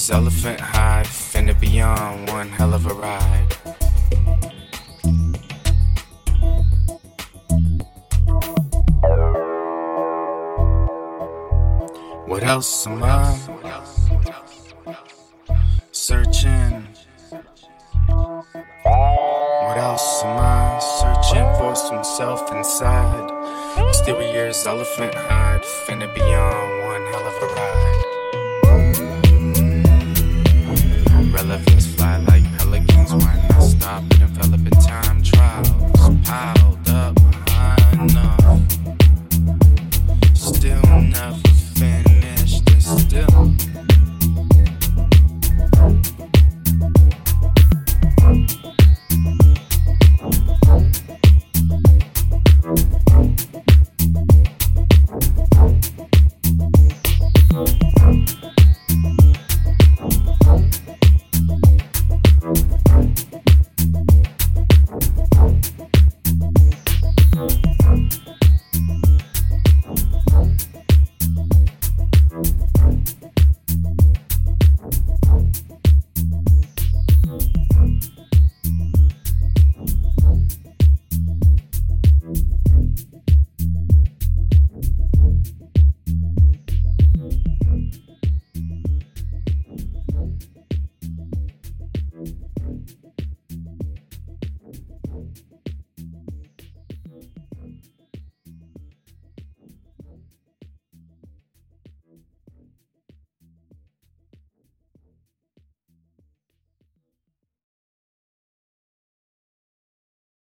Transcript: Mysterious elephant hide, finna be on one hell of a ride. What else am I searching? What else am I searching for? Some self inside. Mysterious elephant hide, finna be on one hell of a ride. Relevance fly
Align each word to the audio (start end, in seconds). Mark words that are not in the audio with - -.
Mysterious 0.00 0.18
elephant 0.18 0.60
hide, 0.60 1.04
finna 1.04 1.60
be 1.60 1.78
on 1.82 2.24
one 2.32 2.48
hell 2.48 2.72
of 2.72 2.86
a 2.86 2.94
ride. 2.94 3.52
What 12.26 12.42
else 12.44 12.86
am 12.86 13.02
I 13.02 13.36
searching? 15.92 16.86
What 18.06 19.76
else 19.76 20.24
am 20.24 20.38
I 20.38 20.78
searching 20.98 21.44
for? 21.58 21.76
Some 21.76 22.04
self 22.04 22.50
inside. 22.52 23.28
Mysterious 23.84 24.64
elephant 24.64 25.14
hide, 25.14 25.60
finna 25.84 26.08
be 26.14 26.22
on 26.22 26.86
one 26.86 27.02
hell 27.12 27.26
of 27.26 27.42
a 27.42 27.46
ride. 27.54 27.99
Relevance 31.50 31.86
fly 31.86 31.89